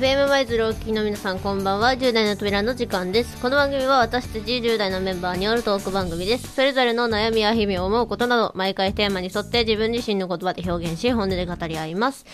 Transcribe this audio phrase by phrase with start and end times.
[0.00, 1.92] FM マイズルお聞きの皆さんこんばんは。
[1.92, 3.36] 10代の扉の時間です。
[3.42, 6.54] この番組は私たち10代のメンバーによるトーク番組です。
[6.54, 12.24] それぞれの悩みや日々を思うことなど毎回テーマに沿って自分自身の言葉で表現し本音で語り合います。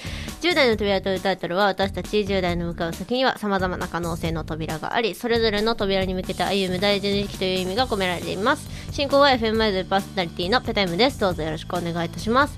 [0.43, 8.69] 10代の扉というタイトルは私たち10代の向かう先には様々な可能性の扉がありそれぞれの扉に向けて歩む大事な時期という意味が込められています。
[8.93, 11.19] 進行は FM マイズパーソナリティのペタイムです。
[11.19, 12.57] どうぞよろしくお願いいたします。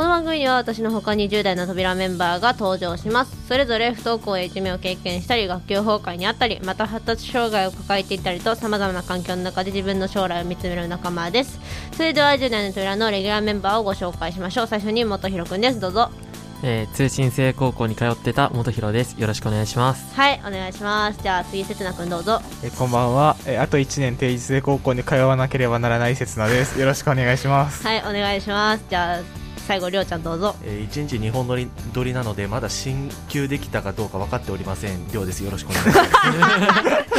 [0.00, 3.46] この番組には私の他に10代の扉メンバーが登場します。
[3.46, 11.60] それぞれ不登校やいじめを経験したり学級崩壊にあったりまた発達障害を抱えていたりとさまざまな環境の中で自分の将来を見つめる仲間です。
[11.92, 14.66] それでは10代の扉のレギュラーメンバーをご紹介しましょう。
[14.68, 15.78] 最初に元弘くんです。
[15.78, 16.10] どうぞ。
[16.62, 19.20] えー、通信制高校に通ってた元弘です。
[19.20, 20.14] よろしくお願いします。
[20.14, 21.22] はいお願いします。
[21.22, 22.40] じゃあ次せつなくんどうぞ。
[22.64, 23.36] えこんばんは。
[23.46, 26.80] えあと1年定時制高校に通わなければならないせつなです。
[26.80, 27.86] よろしくお願いします。
[27.86, 28.84] はいお願いします。
[28.88, 29.39] じゃあ
[29.70, 30.56] 最後りょうちゃんどうぞ。
[30.64, 35.06] えー、1日2本撮り撮りなのでまだ進級できたかどうか分かっておりません。
[35.12, 35.44] りょうです。
[35.44, 36.04] よろしくお願いしま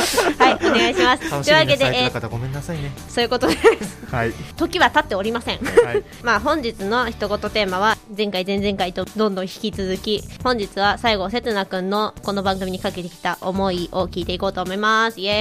[0.03, 0.33] す。
[0.38, 1.45] はいお願いします。
[1.45, 2.91] というわけで、えーごめんなさいね。
[3.07, 4.05] そういうことです。
[4.13, 4.33] はい。
[4.57, 5.59] 時は経っておりません。
[5.59, 6.03] はい。
[6.23, 15.22] まあ本日の一言テーマは前回前々回とどんどん引き続き本日は最後せつなくんのこの番組にかけてきた思いを聞いていこうと思います。
[15.22, 15.35] イエーイ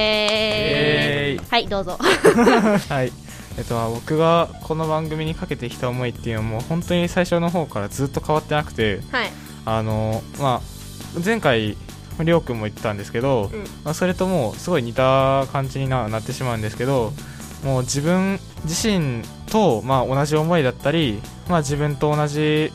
[1.35, 1.51] エーイ。
[1.51, 1.99] はいどうぞ。
[1.99, 3.30] はい
[3.61, 9.31] えっと、まあ僕がこの番組にかけてきた思いっていうのも本当に最初の方からずっと変わってなくてはい。
[9.67, 11.77] あの、まあ、前回
[12.25, 13.61] りょうくんも言ってたんですけど、うん。
[13.85, 17.13] まあ、それともうすごい似た感じにななってしまうんですけど
[17.63, 22.73] もう自分自身と、まあ、同じ思いだったり、まあ、自分と同じ、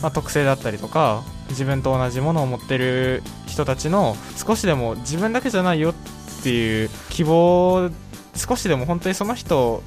[0.00, 5.94] まあ、特性だったりとか自分と同じものを持ってる人たちの少しでも自分だけじゃないよっ
[6.42, 7.90] ていう希望
[8.34, 9.82] 少しでも本当にその人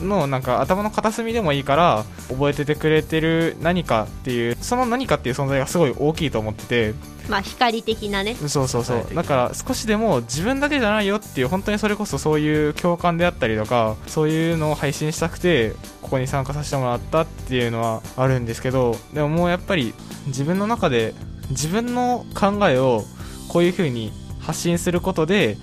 [0.00, 7.14] のなんか頭の片隅でもいいから覚えててくれてる何かっていうその何かっていう存在がすごい大きいと思ってて。
[7.28, 8.34] まあ光的なね。
[8.34, 19.94] そうそうそはいうだから少しでも自分だけじゃないよっていう本当にそれこそそういう共感であったりとかそういうのを配信したくてここに参加させてもらったっていうのはあるんですけどでももうやっぱり
[20.26, 21.14] 自分の中で
[21.48, 23.04] 自分の考えを
[23.48, 25.56] こういう風に発信することで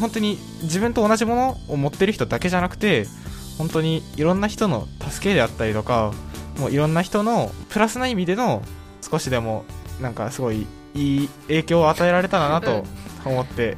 [0.00, 3.06] 本当に自分と同じものを持ってる人だけじゃなくて
[3.58, 6.12] 本当にいろんな人の助けであったりとか
[6.58, 8.62] もういろんな人のプラスな意味での
[9.02, 9.64] 少しでも
[10.00, 12.84] なんかすごいいい影響を与えられたらなと
[13.24, 13.76] 思って、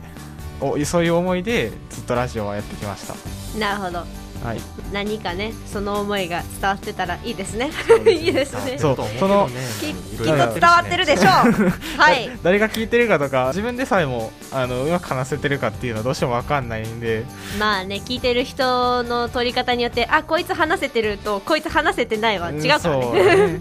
[0.60, 3.58] おそういう思いでずっとラジオはやってきました。
[3.58, 3.98] なるほど。
[3.98, 4.60] はい、
[4.92, 7.70] 何かねその思いが伝わってたらいいですね。
[8.06, 8.78] いいですね。
[8.78, 9.48] そうその
[9.80, 11.26] きうんきっと伝わってるでしょう。
[11.98, 12.30] はい。
[12.42, 17.24] 誰が聞いてるかとか自分でさえもあのうまく話せてるかっていうのはどうしても分かんないんで。
[17.58, 23.36] まあね聞いてる人の取り方によってあこいつ話せてるとこいつ話せてないは違うからね。
[23.48, 23.60] ね。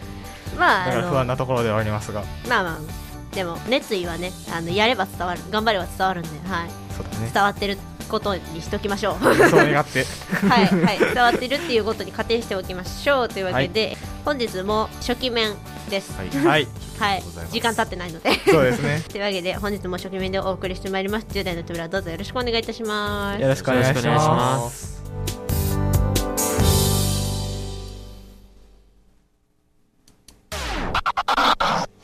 [0.58, 2.22] まああだから不安のなところではありますが。
[2.48, 3.06] まあまあ。
[3.34, 7.30] でも熱意はねあのやれば伝わる頑張れば伝わるんで、はい、そうだね。
[7.32, 7.76] 伝わってる
[8.06, 9.34] ことにしときましょう。
[9.50, 10.04] そう願って。
[10.48, 15.54] はい、はい、伝わってるっていうことに仮定しておきましょうというわけで、本日も初期面
[15.88, 16.12] です。
[16.16, 16.28] はい。
[16.28, 16.68] はい。
[16.98, 17.22] はい。
[17.50, 18.30] 時間経ってないので。
[18.48, 19.02] そうですね。
[19.10, 21.26] というわけで本日も初期面でお送りしてまいります。
[21.30, 23.42] 10代の扉どうぞよろしくお願いいたします。
[23.42, 25.02] よろしくお願いします。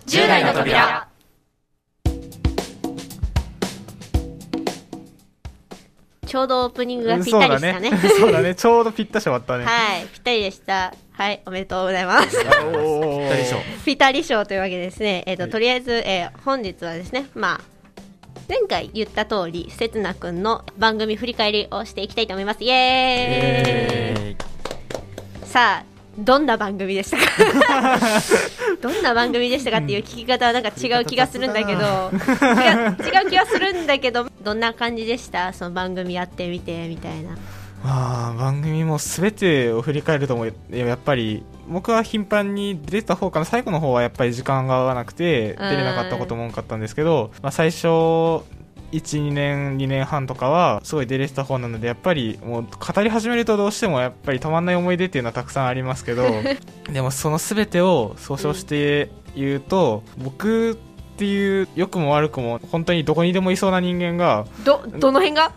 [0.07, 1.02] 10代の扉
[6.32, 7.91] ちょうどオープニングがぴったりでしたね。
[8.19, 8.54] そうだね。
[8.54, 9.66] ちょうどぴったし終わったね。
[9.66, 10.94] はい、ぴったりでした。
[11.12, 12.38] はい、おめでとうございます。
[12.41, 12.47] ぴっ
[13.28, 15.53] たり賞ぴったり賞というわけでですね、えっ、と、はい。
[15.53, 17.65] とりあえず、えー本日はですね、まあ、
[18.48, 22.65] 前回言った通り、せつなくんの番組振り返りをしていきたいと思います。
[22.65, 24.31] イエーイ。
[24.31, 24.37] え
[25.44, 27.99] さあ、どんな番組でしたか？
[28.83, 35.53] どんな番組でしたかっていう聞き方はなんか違う気がするんだけど、違う違う気がするんだけど、どんな感じでした？
[35.53, 37.31] その番組やってみて、みたいな。
[37.84, 40.53] まあ番組も全てを振り返るともや
[40.95, 43.45] っぱり僕は頻繁に出た方かな。
[43.45, 48.42] 最後の方はやっぱり時間が合わなくて出れなかったことも多かったんですけど、まあ、最初
[48.92, 56.24] 12年2年半とかはすごい出れてた方なのでやっぱりもう語り始めるとどうしてもやっぱりたまんない思い出っていうのはたくさんありますけど
[56.92, 60.74] でもその全てを総称して言うと、僕っ
[61.16, 65.53] ていう良くも悪くも本当にどこにでもいそうな人間がど、どの辺が？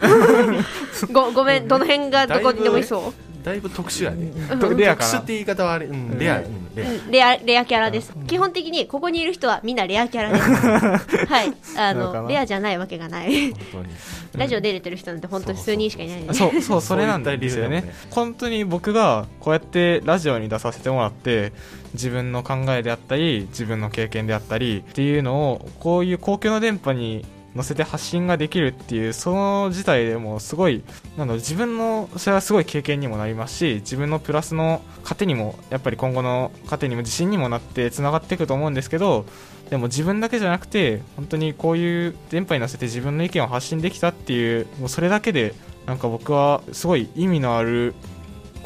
[1.11, 3.45] ご、ごめん、どの辺がどこにでもいそう。
[3.45, 4.31] だいぶ特殊やね。
[4.59, 5.11] とレアかな。
[5.11, 6.89] 特殊って言い方はあれ、うん、レア、うんレア。
[6.89, 8.13] うんレアレアキャラです。
[8.27, 11.25] 基本的にここにいる人はみんなレアキャラです。
[11.25, 11.53] はい。
[11.77, 12.13] あな。
[12.13, 13.51] のレアじゃないわけがない。
[13.51, 13.85] 本当に。
[14.35, 16.21] ラジオ出れてる人なんて本当に数人しかいない。
[16.21, 16.81] んでそうそう。
[16.81, 17.93] それなんですよね。
[18.09, 21.53] 本当に僕がこうやってラジオに出させてもらって
[21.93, 30.83] 自分の考えであったり自分の経験であったりっていうのをこういう公共の電波に乗せて発信ができるっていうその自体でもすごい
[31.17, 39.25] なんだろう自分のそれはすごい経験にもなりますし自分のプラスの糧にもやっぱり今後の糧にも自信にもなってつながっていくと思うんですけど
[39.69, 45.53] でも自分だけじゃなくて本当にこういう電波に乗せて自分の意見を発信できたっていうもうそれだけで
[45.85, 47.93] なんか僕はすごい意味のある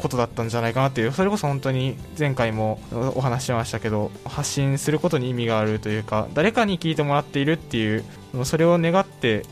[0.00, 2.80] ことだったんじゃないかなっていうそれこそ本当に前回も
[3.14, 9.44] お話ししましたけど発信することに意味があるというか誰かに聞いてもらっているっていうもうそれを願って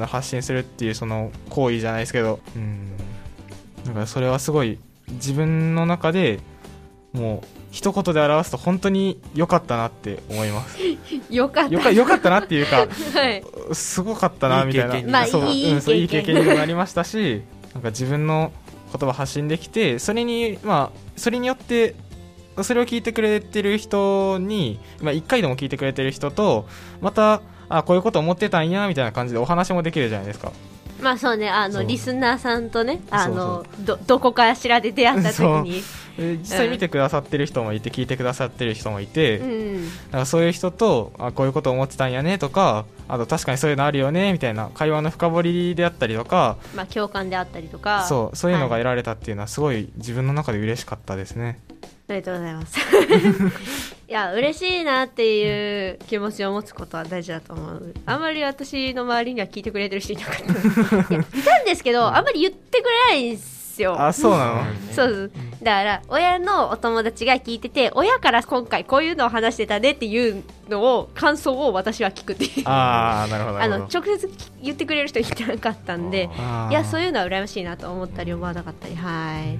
[0.00, 2.96] 発信するっていうその行為じゃないですけどうん。
[3.86, 4.78] だからそれはすごい
[5.12, 6.40] 自分の中で
[7.12, 10.78] もう一言で表すと本当に良かったなって思います。
[11.30, 11.74] よかった。
[11.74, 13.42] よか良かったなっていうかはい。
[13.72, 14.88] すごかったないみたいな。
[14.88, 17.42] い経験にまあそういいうんそういい経験経験にもなりましたし
[17.74, 18.52] なんか自分の
[18.92, 21.94] 言葉発信できてそれにまあそれによって
[22.62, 26.66] それを聞いてくれてる人に、まあ、1回でも聞いてくれてる人と
[27.00, 30.52] またあこういうこと思ってたんやみたいな感じでお話もできるじゃないですか。
[31.00, 35.82] まあそうねあのリスナーさんとねあのそどどこかしらで出会った時に。
[36.18, 39.84] で実際見てくださってる人もいて聞いてくださってる人もいて、うん。
[39.84, 48.04] なんかそういう人とあこういうこと思ってたんやねとかあと確かにそういうのあるよねみたいな会話の深掘りであったりとかまあ共感であったりとか。
[48.08, 48.82] そうそういうのがはい。
[48.82, 51.60] 得られたっていうのはすごい自分の中で嬉しかったですね。
[52.08, 52.78] ありがとうございます。
[54.08, 57.94] いや嬉しいなっていう気持ちを持つことは大事だと思う。
[58.06, 60.44] あんまり私の周りには聞いてくれてる人いなかった。
[61.14, 63.94] いやいたんですけどあんまり言ってくれないんですよ。
[64.00, 64.64] あそうなの？
[64.94, 65.30] そうそう。
[65.62, 72.62] だから親のお友達が聞いてて親から今回こういうのを話してたねっていうのを感想を私は聞くっていう。
[72.66, 74.30] ああなるほどなあの直接
[74.62, 76.30] 言ってくれる人いなかったんで
[76.70, 79.58] いやそういうのは羨ましいなと思ったり思わなかったりはい。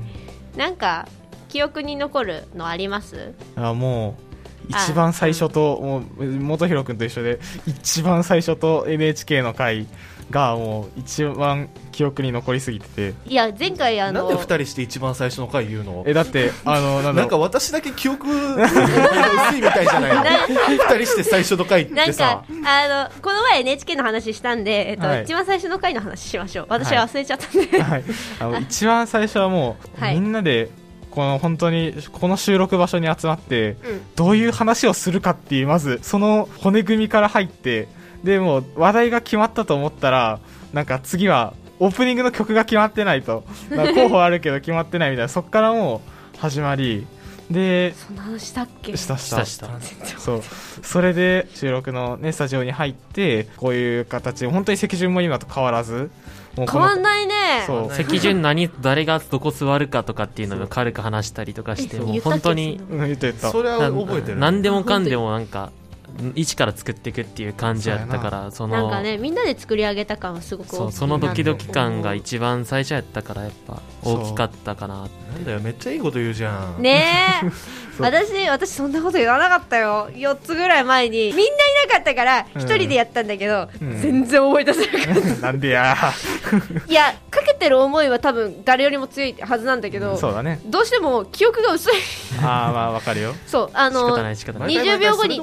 [0.59, 1.07] なんか
[1.49, 3.35] 記憶に残るのあります？
[3.57, 4.23] あもう
[4.71, 9.87] 一番最初ともう元弘君と一緒で一番最初と NHK の回
[10.31, 13.15] がもう一番記憶に残りすぎてて。
[13.25, 16.05] いや前回あのなんで二人して一番最初の回言うの？
[16.07, 20.23] えだってあのなんだなんか私だけ記憶薄いみたいじゃないの？
[20.69, 25.23] 二人して最初の回っなんかてさあのこの前 NHK の話したんで、えっとはい。
[25.23, 26.67] 一番最初の回の話しましょう。
[26.69, 28.05] 私は忘れちゃったんで、はい、
[28.39, 30.15] あの一番最初はもう、はい。
[30.15, 30.69] みんなで
[31.19, 34.01] この本当にこの収録場所に集まって、うん。
[34.15, 37.89] どういう話をするかっていうまずその骨組みから入って
[38.23, 40.39] でもう話題が決まったと思ったら
[40.73, 43.43] なんか次はオープニングの曲が決まってないと。
[43.97, 45.29] 候補あるけど決まってないみたいな。
[45.29, 46.03] そこからも
[46.37, 47.05] う始まり。
[47.51, 48.97] でそんな話したっけ？
[48.97, 49.69] したししたたした。
[50.19, 50.43] そう。
[50.85, 56.13] それで収録の、ね、スタジオに入ってこういう形本当に席順も今と変わらず
[56.67, 57.65] 変わんないね。
[57.67, 57.95] そう。
[57.95, 62.81] 席順 何誰がどこ座るかとかっていうのを軽く話したりとかしてもう本当に
[63.39, 64.39] それは覚えてる。
[64.39, 65.71] 何でもかんでもなんか
[66.35, 76.83] 一から作っていくっていう感じやったからそのなんかねみんなで作り上げた感はすごく大きいなそうそのドキドキ感がい一番最初やったからやっぱ大きかったかななんだよめっちゃいいこと言うじゃん。
[76.83, 77.05] ね
[77.45, 77.51] え。
[77.99, 80.09] 私私そんなこと言わなかったよ。
[80.13, 81.47] 4つぐらい前にみんない
[81.89, 82.63] なかったからうん。
[82.63, 84.01] 1人でやったんだけど、うん。
[84.01, 85.31] 全然思い出せなかった。
[85.47, 85.97] なんでや。
[86.87, 90.61] いやかけてる思いは多分誰よりも強いはずなんだけどそうだね。
[90.65, 91.93] どうしても記憶が薄い。
[92.43, 93.35] ああまあわかるよ。
[93.47, 94.69] そうあのない仕方ない。
[94.71, 95.41] 20毎回毎回秒後に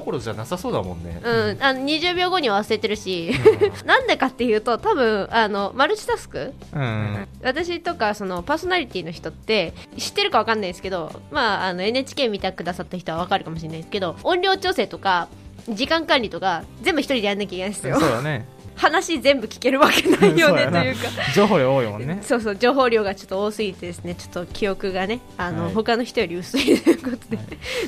[0.65, 1.21] そうだもんね。
[1.23, 3.31] うん、あの20秒後には忘れてるし、
[3.85, 6.53] なんでかっていうと多分あのマルチタスク？
[6.73, 7.27] うん。
[7.43, 15.27] 私とかそのパーソナリティの人って知ってるかわかんないですけど、まあ、あの NHK 見てくださった人はわかるかもしれないですけど音量調整とか
[15.69, 18.47] 時間管理とか全部一人でやんなきゃいけないんですそうよだね。
[18.75, 21.09] 話全部聞けるわけないよね というか。
[21.33, 22.19] 情報量多いもんね。
[22.21, 24.15] そうそう情報量がちょっと多すぎてですね。
[24.15, 25.73] ちょっと記憶がねあの、はい。
[25.73, 27.39] 他の人より薄いということで、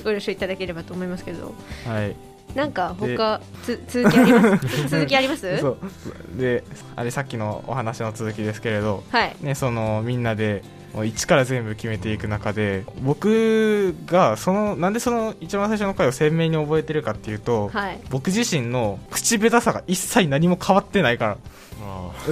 [0.03, 1.53] ご了承いただければと思いますけど。
[1.86, 2.15] はい
[2.56, 4.88] なんか他つ続きあります？
[4.89, 5.58] 続きあります？
[5.60, 5.77] そう。
[6.39, 6.63] で
[6.96, 9.36] あれさっきのお話の続きですけれどはい。
[9.42, 10.63] ねそのみんなで
[11.06, 18.00] 一から全部決めていく中で僕がそのなんでその一番最初の回を鮮明に覚えてるかっていうと、はい。
[18.10, 21.38] 僕自身の口下手さが一切何も変わってないから。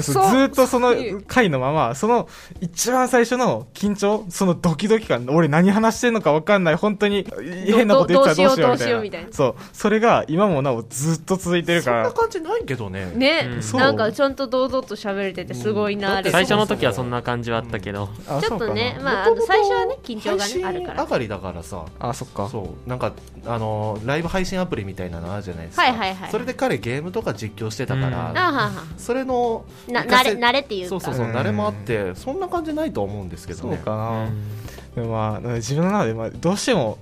[0.02, 0.94] ずっとその
[1.28, 2.28] 回のまま、その
[2.60, 7.26] 一番最初の緊張、そのドキドキ感、俺何話してんのか分かんない、本当に
[7.66, 9.32] 変なこと言ってたらどうしようみたいな。
[9.32, 9.56] そう。
[9.72, 13.12] それが今もなおずっと続いてるそんなから、感じないけどね。
[13.16, 13.80] ね、うん。
[13.80, 18.10] なんかちゃんと堂々と喋れててすごいな、あれ最初の時はそんな感じはあったけど。
[18.28, 21.04] あちょっとねまああの最初はね緊張がねあるから。
[21.04, 21.86] 上がりだからさ。
[22.00, 22.50] あそっか。
[22.50, 22.90] そう。
[22.90, 23.14] なんか
[23.46, 28.38] あのライブ配信アプリみたいなのあるじゃないですか、はいはいはいそれで彼ゲームとか実況してたから、うん。
[28.38, 28.72] あはあは。
[28.98, 30.90] それのあな慣れ慣れっていうか。
[30.90, 31.34] そうそうそう、うん。
[31.34, 33.76] 慣れもあってそんな感じないと思うんですけどね。
[33.76, 34.96] そうかな、うん。
[34.96, 36.98] でもまあ自分の中でまあどうしても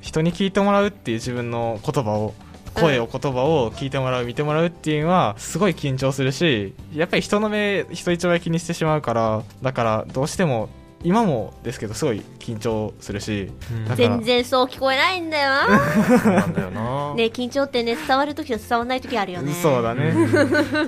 [0.00, 2.34] 人に聞いてもらうっていう自分の言葉を
[2.76, 10.68] 声を言葉を聞いてもらう見てもらうっていうのはすごい緊張するしやっぱり人の目人一倍気にしてしまうからだからどうしても
[11.02, 13.50] 今もですけどすごい緊張するし
[13.88, 13.96] うん。
[13.96, 16.18] 全然そう聞こえないんだよな。
[16.18, 19.52] そうなんだよな、ね緊張ってね伝わる時と伝わらない時あるよね。
[19.52, 20.14] そうだね。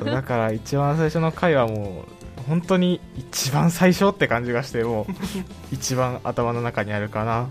[0.05, 2.05] だから一番最初の回はも
[2.39, 5.13] う本当に一番最初って感じがしてもう
[5.71, 7.49] 一番頭の中にあるかな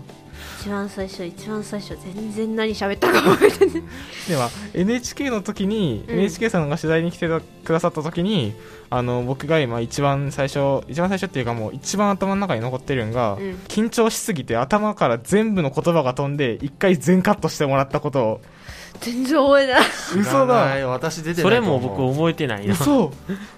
[0.60, 3.82] 一番最初一番最初全然何喋ったか覚えてない。
[4.28, 6.14] では NHK の時に、うん。
[6.14, 8.54] NHK さんが取材に来てくださった時に
[8.90, 13.40] あの僕が今一番最初一番最初っていうかもう一番頭の中に残ってるんが、うん。
[13.68, 18.40] 緊張しすぎて頭から全部の言葉が飛んで一回全カットしてもらったことを。
[19.00, 19.82] 全然覚えてない。
[20.18, 20.78] 嘘だ。
[20.78, 21.90] い私出てそれないと思う。
[21.90, 22.72] も僕覚えてないな。
[22.72, 23.12] 嘘。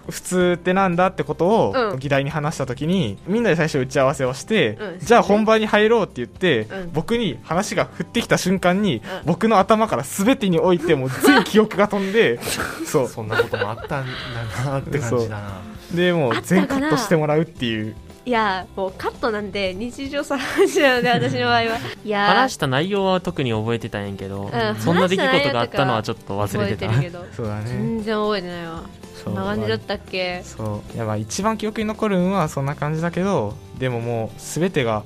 [0.08, 1.98] 普通ってなんだってことをうん。
[1.98, 4.98] 議題に話した時にみんなで最初打ち合わせをして、うん。
[4.98, 9.02] じゃあ本番に入ろうって言って、うん僕に話が振ってきた瞬間に、ん。
[9.24, 12.38] 僕の頭から全てにおいてもう全記憶が飛んで
[12.86, 13.08] そう。
[13.08, 15.60] そんなこともあったんだなって感じだな。
[15.94, 17.94] でもう全カットしてもらうっていう。
[18.26, 21.78] いやもうカットなんで日常茶飯事なので私の場合は。
[22.04, 22.26] いや。
[22.26, 24.76] 話した内容は特に覚えてたんやけど、ん。
[24.78, 26.88] そんな出来事があったのはちょっと忘れてた。
[26.88, 27.24] てるけど。
[27.34, 27.64] そうだね。
[27.66, 28.82] 全然覚えてないわ。
[29.16, 30.42] そそんな感じだったっけ？
[30.44, 30.96] そう。
[30.96, 35.02] いやまあ一番記憶に残るんはそんな感じだけどでももう全てが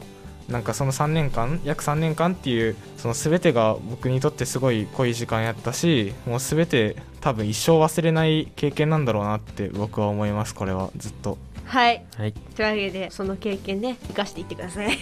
[0.49, 10.91] なんかその3年間約3年間っていうその全てが僕にとってすごい濃い時間やったしもう全て多分一生忘れない経験なんだろうなって僕は思いますこれは。
[10.97, 11.39] ずっと。
[11.65, 12.05] はい。
[12.19, 12.33] はい。
[12.33, 14.99] というわけでその経験ね生かしていってください。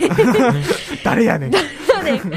[1.02, 1.52] 誰やねん。
[1.84, 2.12] そうね。
[2.12, 2.36] でもね。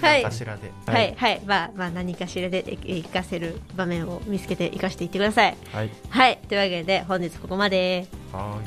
[0.00, 0.22] はい。
[0.22, 0.70] 何かしらで。
[0.86, 0.96] はい。
[0.96, 5.56] はい、はい、まあまあ何かしらで生かせる場面を見つけて生かしていってください。
[5.72, 5.90] はい。
[6.08, 6.38] はい。
[6.48, 8.06] というわけで本日ここまで。
[8.32, 8.58] は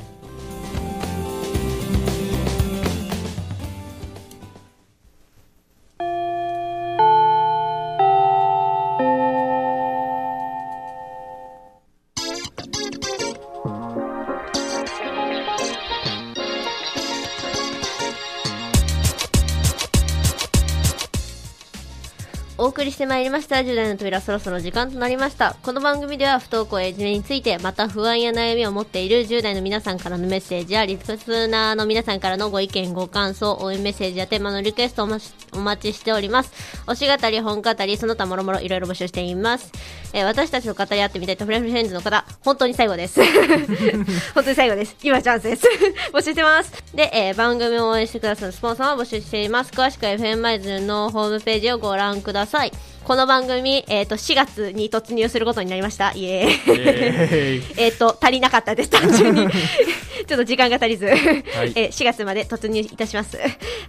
[22.61, 25.55] お送りしてまいりました10代の扉そろそろ時間となりました。
[25.63, 36.51] この番組では不登校やいじめについてまた不安や悩みを持っている10代の皆さんからのメッセージやリスナーの皆さんからのご意見ご感想応援メッセージやテーマのリクエストをお待ちお待ちしております。
[36.87, 39.71] 推し語り本語りその他もろもろいろいろ募集しています、
[40.13, 43.21] えー私たちの語り合ってみたいとフレンドフレンズの方本当に最後です。
[44.33, 44.95] 本当に最後です。
[45.03, 45.67] 今チャンスです。
[46.13, 46.71] 募集してます。
[46.93, 49.71] で、えー番組を応援してくださるスポンサーを募集しています。
[49.71, 52.71] 詳しくは FM マイズのホームページをご覧ください。
[53.03, 56.11] この番組、えっ、と、4月に突入することになりました。
[56.13, 57.63] イエーイ。
[57.77, 59.49] ええっと、足りなかったです、単純に。
[60.27, 63.37] ちょっと時間が足りず、えー4月まで突入いたします。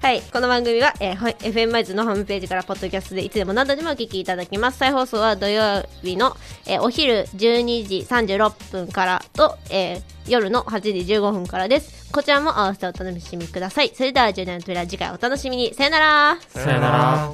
[0.00, 0.22] はい。
[0.32, 4.78] この番組は、えーはい FM マイズのホームページから、ポッドキャストでいつでも何度でもお聞きいただけます。
[4.78, 6.34] 再放送は土曜日の、
[6.66, 12.10] えーお昼12時36分からと、えー夜の8時15分からです。
[12.12, 13.92] こちらも合わせてお楽しみください。
[13.94, 15.74] それでは、10代の扉、次回お楽しみに。
[15.74, 16.38] さよなら。
[16.48, 17.32] さよならら